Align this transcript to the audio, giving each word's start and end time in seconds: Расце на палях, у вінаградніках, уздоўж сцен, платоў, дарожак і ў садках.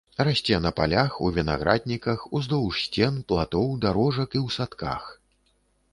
Расце 0.27 0.57
на 0.65 0.69
палях, 0.79 1.17
у 1.27 1.29
вінаградніках, 1.35 2.25
уздоўж 2.39 2.81
сцен, 2.87 3.21
платоў, 3.33 3.69
дарожак 3.85 4.29
і 4.39 4.43
ў 4.45 4.59
садках. 4.59 5.03